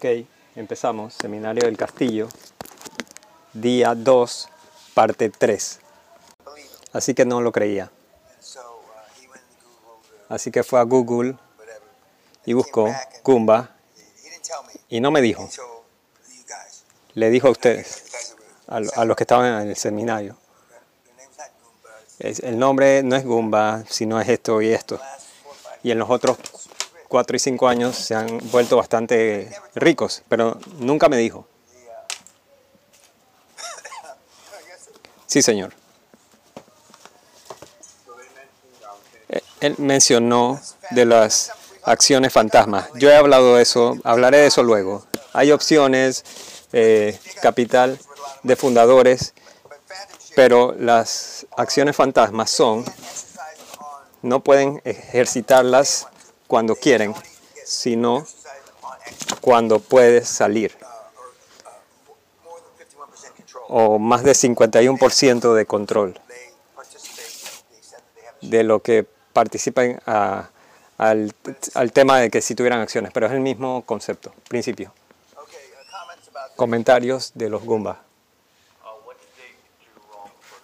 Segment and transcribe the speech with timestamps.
[0.00, 0.26] Ok,
[0.56, 1.12] empezamos.
[1.12, 2.30] Seminario del Castillo,
[3.52, 4.48] día 2,
[4.94, 5.78] parte 3.
[6.94, 7.90] Así que no lo creía.
[10.30, 11.36] Así que fue a Google
[12.46, 12.90] y buscó
[13.22, 13.76] Goomba
[14.88, 15.46] y no me dijo.
[17.12, 18.34] Le dijo a ustedes,
[18.68, 20.34] a, los que estaban en el seminario.
[22.20, 24.98] El nombre no es Goomba, sino es esto y esto.
[25.82, 26.38] Y en los otros
[27.10, 31.46] 4 y 5 años se han vuelto bastante ricos, pero nunca me dijo.
[35.26, 35.72] Sí, señor.
[39.28, 40.60] Eh, Él mencionó
[40.90, 42.88] de las acciones fantasmas.
[42.94, 45.04] Yo he hablado de eso, hablaré de eso luego.
[45.32, 46.24] Hay opciones,
[46.72, 47.98] eh, capital
[48.44, 49.34] de fundadores,
[50.36, 52.84] pero las acciones fantasmas son,
[54.22, 56.06] no pueden ejercitarlas
[56.50, 57.14] cuando quieren,
[57.64, 58.26] sino
[59.40, 60.76] cuando puedes salir.
[63.68, 66.20] O más de 51% de control
[68.42, 70.48] de lo que participan a-
[70.98, 71.32] al,
[71.74, 74.92] al tema de que si tuvieran acciones, pero es el mismo concepto, principio.
[76.56, 77.98] Comentarios de los Goombas.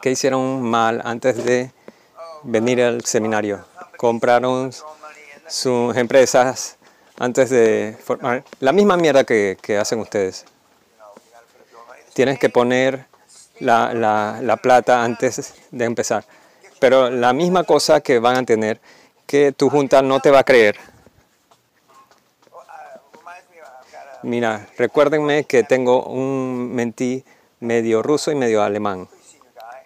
[0.00, 1.72] ¿Qué hicieron mal antes de
[2.44, 3.64] venir al seminario?
[3.96, 4.72] Compraron
[5.52, 6.78] sus empresas
[7.18, 10.46] antes de formar la misma mierda que, hacen ustedes.
[12.14, 13.04] Tienes que poner
[13.60, 16.24] la, la- la plata antes de empezar.
[16.80, 18.80] Pero la misma cosa que van a tener,
[19.26, 20.76] que tu junta no te va a creer.
[24.22, 27.24] Mira, recuérdenme que tengo un mentí
[27.60, 29.08] medio ruso y medio alemán.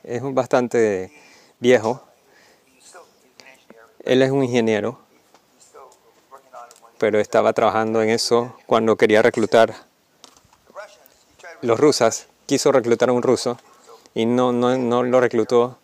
[0.04, 1.10] Es un bastante
[1.58, 2.02] viejo.
[4.04, 5.00] Él es un ingeniero,
[6.98, 9.74] pero estaba trabajando en eso cuando quería reclutar.
[11.62, 13.58] Los rusas quiso reclutar a un ruso
[14.14, 15.78] y no, no, no lo reclutó,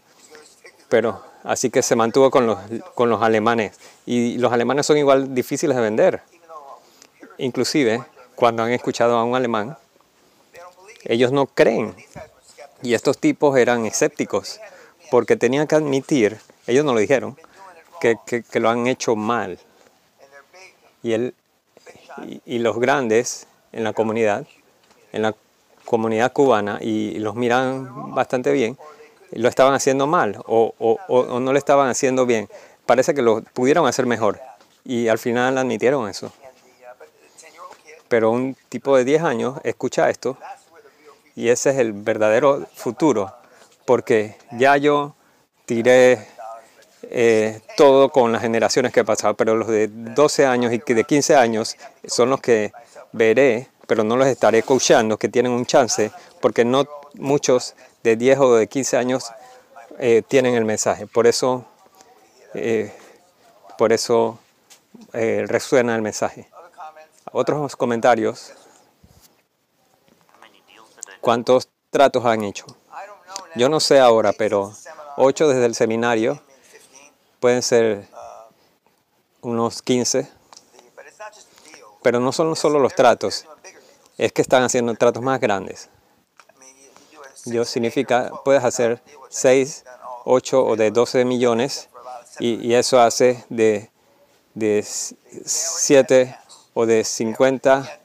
[0.89, 2.59] pero así que se mantuvo con los,
[2.95, 3.77] con los alemanes.
[4.07, 6.23] Y los alemanes son igual difíciles de vender.
[7.39, 8.05] Inclusive,
[8.37, 9.77] cuando han escuchado a un alemán,
[11.05, 11.95] ellos no creen.
[12.83, 14.61] Y estos tipos eran escépticos,
[15.11, 17.37] porque tenían que admitir, ellos no lo dijeron,
[18.01, 19.59] que, que- que lo han hecho mal.
[21.03, 21.35] Y, él,
[22.47, 24.47] y, los grandes en la comunidad,
[25.13, 25.35] en la
[25.85, 28.77] comunidad cubana, y los miran bastante bien,
[29.33, 32.49] lo estaban haciendo mal o, o- o- o no lo estaban haciendo bien.
[32.87, 34.41] Parece que lo pudieron hacer mejor.
[34.85, 36.33] Y al final admitieron eso.
[38.09, 40.37] Pero un tipo de 10 años escucha esto
[41.35, 43.33] y ese es el verdadero futuro,
[43.87, 45.15] porque ya yo
[45.65, 46.27] tiré
[47.03, 51.05] eh, todo con las generaciones que he pasado, pero los de 12 años y de
[51.05, 51.77] 15 años
[52.07, 52.73] son los que
[53.13, 58.39] veré, pero no los estaré coachando, que tienen un chance, porque no muchos de 10
[58.39, 59.33] o de 15 años
[59.99, 61.07] eh, tienen el mensaje.
[61.07, 61.65] Por eso,
[62.55, 62.93] eh,
[63.77, 64.39] por eso
[65.13, 66.49] resuena el mensaje.
[67.33, 68.53] Otros comentarios.
[71.21, 72.67] ¿Cuántos tratos han hecho?
[73.55, 74.73] Yo no sé ahora, pero
[75.17, 76.41] ocho desde el seminario
[77.43, 78.07] pueden ser
[79.41, 80.29] unos 15,
[82.03, 83.45] pero no son solo los tratos,
[84.17, 85.89] es que están haciendo tratos más grandes.
[87.45, 89.85] Yo significa, puedes hacer 6,
[90.25, 91.89] 8 o de 12 millones
[92.39, 93.91] y, y eso hace de,
[94.55, 96.37] de 7
[96.75, 98.01] o de 50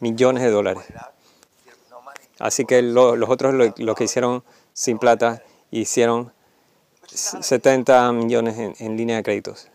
[0.00, 0.84] millones de dólares.
[2.38, 4.42] Así que lo- los otros lo, lo que hicieron
[4.72, 6.32] sin plata, hicieron
[7.14, 9.68] 70 millones en, en línea de créditos.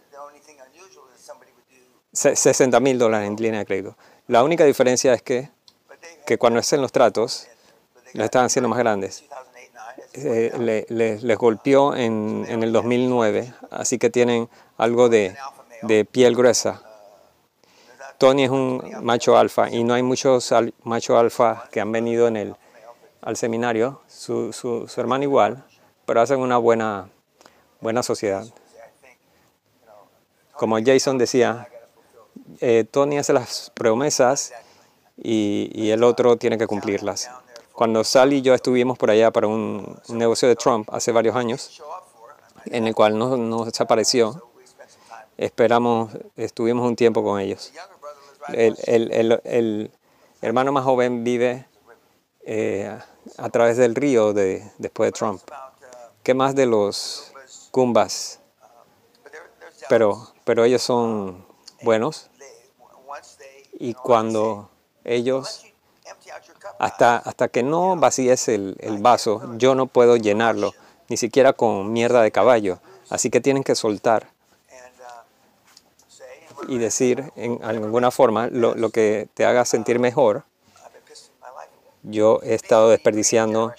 [2.14, 3.98] Se- 60 mil dólares en línea de crédito.
[4.28, 5.50] La única diferencia es que,
[6.26, 7.48] que cuando hacen los tratos,
[8.14, 9.24] los están haciendo más grandes.
[10.14, 15.36] Eh, le- le- les golpeó en, en el 2009, así que tienen algo de,
[15.82, 16.82] de piel gruesa.
[18.18, 22.28] Tony es un macho alfa y no hay muchos al- macho alfa que han venido
[22.30, 22.56] en el,
[23.22, 25.66] al seminario, su, su, su hermano igual,
[26.06, 27.10] pero hacen una buena,
[27.82, 28.46] buena sociedad.
[30.54, 31.68] Como Jason decía,
[32.62, 34.54] eh, Tony hace las promesas
[35.18, 37.30] y, el otro tiene que cumplirlas.
[37.74, 41.36] Cuando Sally y yo estuvimos por allá para un, un negocio de Trump hace varios
[41.36, 41.82] años,
[42.66, 44.50] en el cual no, no desapareció,
[45.38, 47.74] esperamos, estuvimos un tiempo con ellos.
[48.48, 49.92] El, el- el- el
[50.42, 51.66] hermano más joven vive
[52.46, 52.98] eh,
[53.38, 55.42] a través del río de, después de Trump.
[56.24, 57.34] ¿Qué más de los
[57.76, 58.40] Goombas?
[59.90, 61.46] Pero, pero ellos son
[61.82, 62.30] buenos
[63.74, 64.70] y cuando
[65.04, 65.66] ellos,
[66.80, 70.72] hasta, hasta que no vacíes el, el vaso, yo no puedo llenarlo,
[71.10, 72.80] ni siquiera con mierda de caballo.
[73.10, 74.30] Así que tienen que soltar
[76.70, 80.46] y decir en alguna forma lo, lo que te haga sentir mejor.
[82.04, 83.74] Yo he estado desperdiciando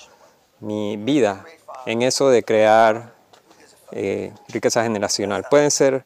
[0.61, 1.47] mi vida
[1.87, 3.16] en eso de crear
[3.93, 5.45] eh, riqueza generacional.
[5.51, 6.05] Pueden ser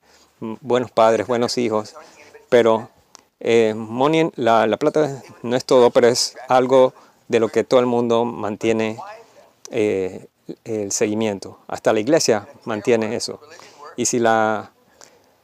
[0.61, 1.95] buenos padres, buenos hijos,
[2.49, 2.89] pero
[3.41, 3.75] eh,
[4.37, 6.93] la, la plata no es todo, pero es algo
[7.29, 8.99] de lo que todo el mundo mantiene
[9.71, 10.27] eh,
[10.65, 11.61] el seguimiento.
[11.69, 13.41] Hasta la iglesia mantiene eso.
[13.97, 14.73] Y si la,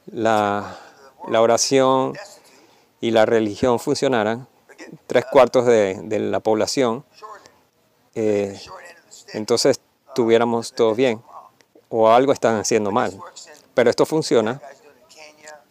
[0.07, 0.77] la,
[1.25, 2.13] oración
[2.99, 4.47] y la religión funcionaran,
[5.05, 7.05] tres cuartos de, la población,
[8.15, 8.59] eh,
[9.33, 9.79] entonces
[10.13, 11.21] tuviéramos todo bien.
[11.89, 13.17] O algo están haciendo mal.
[13.73, 14.61] Pero esto funciona.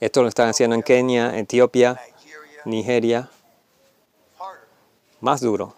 [0.00, 2.00] Esto lo están haciendo en Kenia, Etiopía,
[2.64, 3.30] Nigeria.
[5.20, 5.74] Más duro.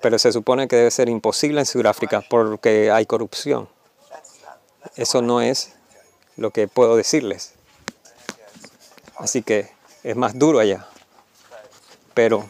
[0.00, 3.68] Pero se supone que debe ser imposible en Sudáfrica porque hay corrupción.
[4.96, 5.72] Eso no es
[6.36, 7.54] lo que puedo decirles.
[9.16, 9.70] Así que
[10.02, 10.88] es más duro allá.
[12.14, 12.48] Pero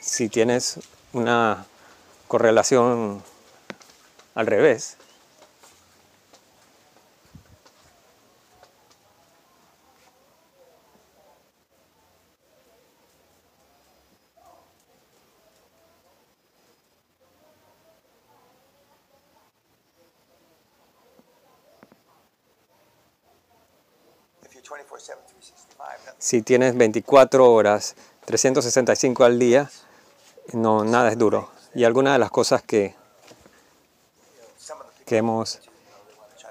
[0.00, 0.78] si tienes
[1.12, 1.66] una
[2.30, 3.24] correlación
[4.36, 4.96] al revés,
[24.44, 26.14] If you're 24 7, 365, nothing.
[26.18, 29.68] si tienes 24 horas, 365 al día,
[30.52, 31.59] no, nada es duro.
[31.74, 32.94] Y algunas de las cosas que,
[35.06, 35.60] que hemos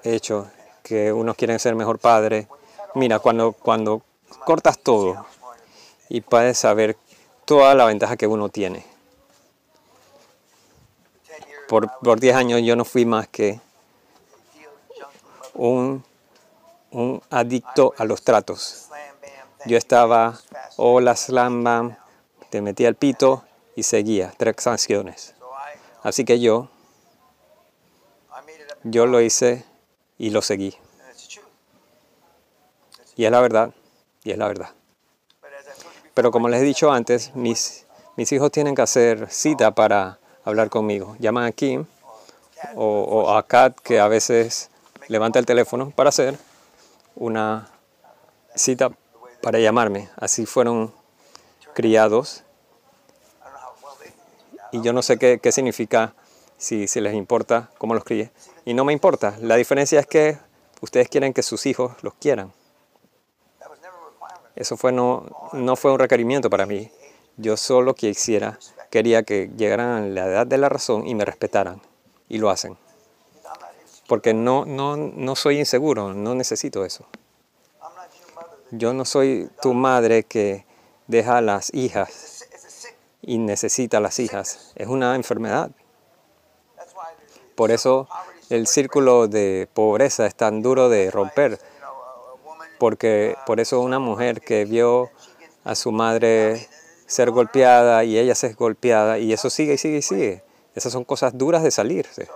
[0.04, 0.50] hecho,
[0.81, 2.48] que unos quieren ser mejor padre,
[2.95, 4.01] mira, cuando, cuando
[4.45, 5.25] cortas todo
[6.07, 6.98] y puedes saber
[7.45, 8.86] toda la ventaja que uno tiene.
[11.27, 13.60] 10 years, Por, por 10 años yo no fui más que
[15.54, 16.04] un,
[16.92, 18.88] un adicto a los tratos.
[19.65, 20.39] Yo estaba,
[20.77, 21.98] hola, slam, bam,
[22.50, 23.44] te metía el pito
[23.79, 25.13] y seguía, know,
[26.03, 26.67] Así que yo,
[28.83, 29.63] yo lo hice
[30.17, 30.75] y lo seguí.
[33.15, 33.73] Y es la verdad,
[34.23, 34.71] y es la verdad.
[36.13, 37.85] Pero como les he dicho antes, mis,
[38.17, 41.15] mis hijos tienen que hacer cita para hablar conmigo.
[41.19, 41.85] Llaman a Kim
[42.75, 44.69] o, o a Kat, que a veces
[45.07, 46.37] levanta el teléfono para hacer
[47.15, 47.69] una
[48.55, 48.91] cita
[49.41, 50.09] para llamarme.
[50.17, 50.93] Así fueron
[51.73, 52.43] criados
[54.71, 56.13] y yo no sé qué, significa,
[56.57, 58.31] si, si les importa cómo los críe.
[58.66, 59.36] Y no me importa.
[59.42, 60.38] La diferencia es que
[60.81, 62.51] ustedes quieren que sus hijos los quieran.
[64.56, 66.92] Eso fue no, no fue un requerimiento para mí.
[67.38, 71.81] Yo solo quisiera, quería que llegaran a la edad de la razón y me respetaran.
[72.27, 72.77] Y lo hacen.
[74.07, 77.06] Porque no, no, no soy inseguro, no necesito eso.
[78.72, 80.65] Yo no soy tu madre que
[81.07, 82.95] deja a las hijas It's a, si- it's a sick.
[83.21, 84.71] Y necesita a las hijas.
[84.75, 85.71] Es una enfermedad.
[87.55, 88.08] Por eso
[88.50, 91.60] el círculo de pobreza es tan duro de romper.
[92.77, 95.10] Porque por eso una mujer que vio
[95.65, 96.67] a su madre
[97.05, 100.43] ser golpeada y ella ser golpeada y eso sigue y sigue y sigue.
[100.75, 102.29] Esas son cosas duras de salirse.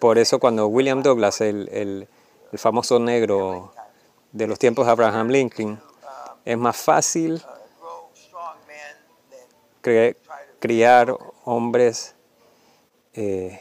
[0.00, 2.08] Por eso cuando William Douglas, el, el-
[2.52, 3.72] el famoso negro
[4.32, 5.80] de los tiempos de Abraham Lincoln,
[6.44, 7.42] es más fácil
[10.58, 12.14] criar hombres
[13.14, 13.60] eh,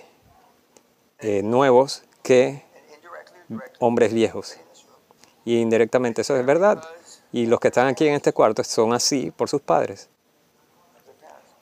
[1.19, 2.63] eh, nuevos que
[3.79, 4.57] hombres viejos.
[5.43, 6.83] Y indirectamente eso es verdad.
[7.31, 10.09] Y los que están aquí en este cuarto son así por sus padres.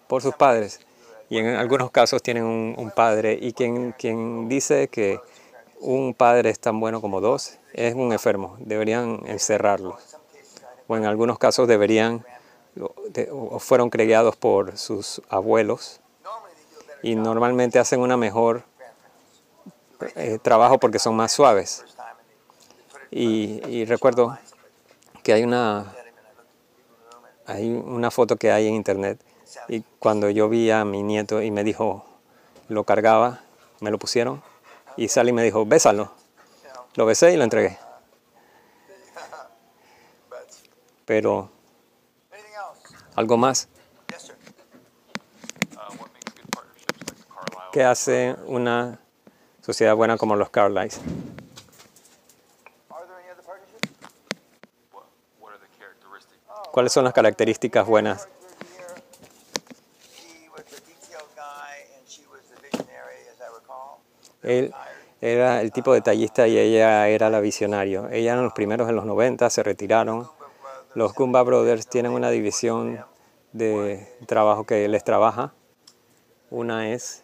[0.08, 0.80] Por sus padres.
[1.30, 3.38] Y en algunos casos tienen un, un padre.
[3.40, 5.20] Y quien, quien dice que
[5.80, 8.58] un padre es tan bueno como dos es un enfermo.
[8.60, 9.98] Deberían encerrarlo.
[10.88, 12.26] O en algunos casos deberían,
[13.60, 16.00] fueron criados por sus abuelos.
[17.02, 18.64] Y normalmente hacen una mejor
[20.16, 21.84] eh, trabajo porque son más suaves.
[23.12, 24.38] Y, recuerdo
[25.24, 25.94] que hay una,
[27.46, 29.20] hay una foto que hay en internet
[29.68, 32.06] y cuando yo vi a mi nieto y me dijo,
[32.68, 33.42] lo cargaba,
[33.80, 34.44] me lo pusieron
[34.96, 36.12] y Sally me dijo, bésalo.
[36.96, 37.78] Lo besé y lo entregué.
[41.06, 41.50] Pero
[43.20, 43.68] like Carlisle?
[47.72, 49.00] ¿qué hace una
[49.62, 51.02] sociedad buena como los Carlisle?
[54.92, 55.04] What?
[56.72, 58.28] ¿Cuáles son las características buenas?
[64.42, 64.74] Él
[65.22, 68.08] era el tipo detallista y ella era la visionario.
[68.10, 70.39] Ella eran los primeros en los 90, se retiraron.
[70.96, 73.06] Los Goomba Brothers tienen una división
[73.52, 75.54] de trabajo que les trabaja.
[76.50, 77.22] Una es,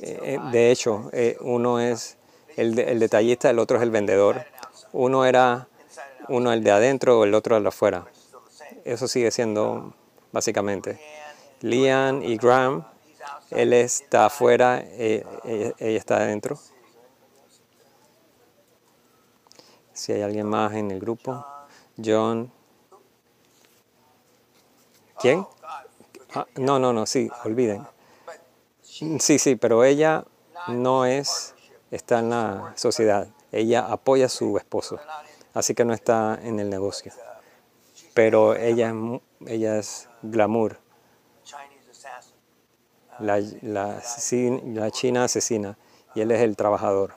[0.00, 2.16] eh, eh, de hecho, eh, uno es
[2.56, 4.46] el, el detallista, el otro es el vendedor.
[4.92, 5.68] Uno era
[6.28, 8.06] uno el de adentro, el otro el de afuera.
[8.84, 9.94] Eso sigue siendo
[10.32, 10.98] básicamente.
[11.60, 12.86] Lian y Graham,
[13.50, 16.58] él está afuera, ella, ella está adentro.
[19.92, 21.44] Si hay alguien más en el grupo.
[22.02, 22.52] John.
[25.18, 25.46] ¿Quién?
[26.34, 27.86] Ah, no, no, no, sí, olviden.
[28.82, 30.24] Sí, sí, pero ella
[30.68, 31.54] no es,
[31.90, 33.28] está en la sociedad.
[33.52, 34.98] Ella apoya a su esposo.
[35.52, 37.12] Así que no está en el negocio.
[38.14, 38.92] Pero ella
[39.46, 40.78] ella es glamour.
[43.20, 44.02] La, la,
[44.64, 45.78] la china asesina.
[46.14, 47.14] Y él es el trabajador.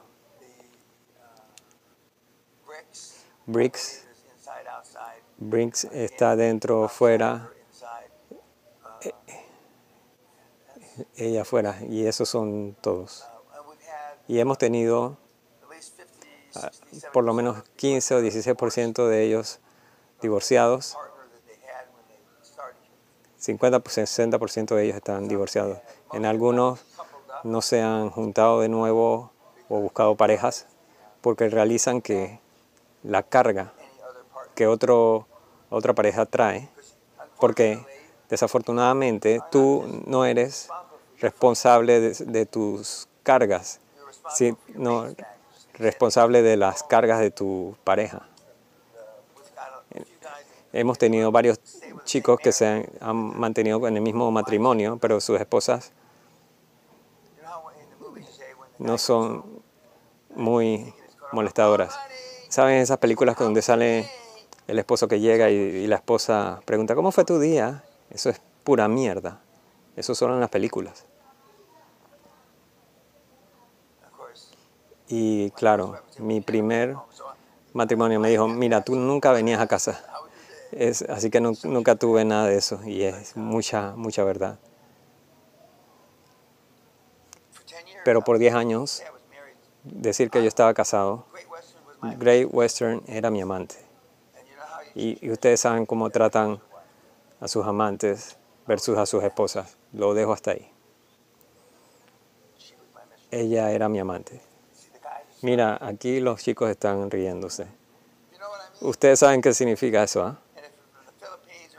[3.46, 4.07] Briggs,
[5.38, 9.14] Briggs está dentro, fuera, Inside.
[11.16, 11.78] ella afuera.
[11.88, 13.26] Y esos son todos.
[14.28, 15.18] Y hemos tenido
[15.64, 19.60] at least 50, ah, 60, por lo menos 15 o 16% de ellos
[20.22, 20.96] divorciados.
[20.96, 22.78] partner that they had when they started.
[23.38, 25.80] 50 60% de ellos están divorciados.
[26.14, 26.80] En algunos
[27.44, 29.32] no se han juntado de nuevo
[29.70, 30.66] o buscado parejas
[31.22, 32.40] porque realizan que
[33.04, 33.74] la carga.
[34.58, 35.28] Que otro,
[35.70, 36.68] otra pareja trae,
[37.40, 37.80] porque
[38.28, 40.70] desafortunadamente tú no eres
[41.22, 43.80] responsable de, tus cargas,
[44.28, 45.14] si- no
[45.76, 48.24] responsable de las cargas de tu pareja.
[50.74, 51.60] Hemos tenido varios
[52.04, 55.92] chicos que se han, han mantenido en el mismo matrimonio, pero sus esposas
[58.80, 59.44] no son
[60.36, 60.94] muy
[61.32, 61.96] molestadoras.
[62.50, 64.10] ¿Saben esas películas donde sale
[64.68, 67.84] el esposo que llega y, la esposa pregunta, ¿cómo fue tu día?
[68.10, 69.40] Eso es pura mierda.
[69.96, 71.06] Eso solo en las películas.
[75.10, 76.96] Y claro, mi primer
[77.74, 80.04] matrimonio me dijo, mira, tú nunca venías a casa.
[80.74, 84.60] Es, así que nu- nunca tuve nada de eso y es mucha, mucha verdad.
[87.54, 89.02] for 10 years Pero por 10 años,
[89.84, 91.26] decir que yo estaba casado,
[92.20, 93.87] Great Western era mi amante.
[94.98, 96.60] Y, ustedes saben cómo tratan
[97.40, 98.36] a sus amantes
[98.66, 99.78] versus a sus esposas.
[99.94, 100.72] Lo dejo hasta ahí.
[103.30, 104.42] Ella era mi amante.
[105.44, 107.68] Mira, aquí los chicos están riéndose.
[108.82, 110.40] Ustedes saben qué significa eso, ¿ah?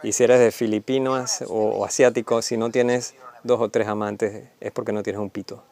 [0.04, 4.48] Y si eres de filipinos o, o asiático, si no tienes dos o tres amantes,
[4.60, 5.64] es porque no tienes un pito.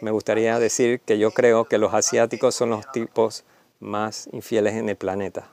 [0.00, 3.44] Me gustaría decir que yo creo que los asiáticos son los tipos
[3.78, 5.48] más infieles en el planeta.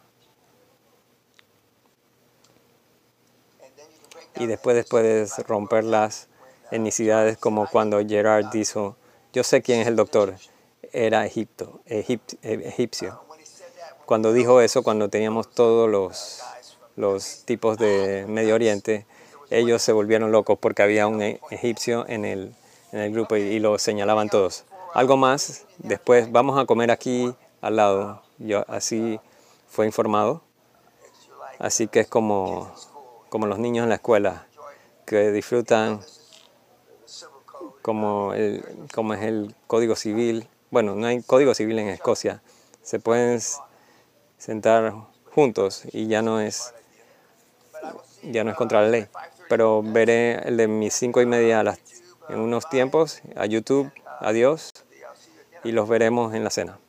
[4.39, 6.27] Y después puedes romper las
[6.71, 8.95] etnicidades como cuando Gerard dijo,
[9.33, 10.35] yo sé quién es el doctor,
[10.91, 13.21] era Egipto, egip- egipcio.
[14.05, 16.41] Cuando dijo eso, cuando teníamos todos los,
[16.95, 19.05] los tipos de Medio Oriente,
[19.51, 22.55] ellos se volvieron locos porque había un e- egipcio en el,
[22.91, 24.63] en el grupo y, y lo señalaban todos.
[24.93, 28.23] Algo más, después vamos a comer aquí al lado.
[28.39, 29.19] Yo así
[29.67, 30.41] fue informado.
[31.59, 32.71] Así que es como,
[33.29, 34.45] como los niños en la escuela,
[35.05, 36.01] que disfrutan
[37.81, 40.47] como, el, como es el código civil.
[40.71, 42.41] Bueno, no hay código civil en Escocia.
[42.81, 43.39] Se pueden
[44.37, 44.93] sentar
[45.33, 46.73] juntos y ya no es,
[48.23, 49.07] ya no es contra la ley.
[49.47, 51.79] Pero veré el de mis cinco y media a las-
[52.29, 53.91] en unos tiempos a YouTube.
[54.19, 54.73] Adiós.
[55.63, 56.79] y los veremos en la cena.